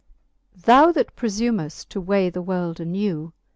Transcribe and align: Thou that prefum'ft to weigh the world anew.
Thou 0.55 0.91
that 0.93 1.15
prefum'ft 1.15 1.87
to 1.89 2.01
weigh 2.01 2.31
the 2.31 2.41
world 2.41 2.79
anew. 2.79 3.33